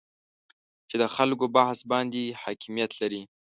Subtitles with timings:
[0.89, 3.21] چې د خلکو بحث باندې حاکمیت لري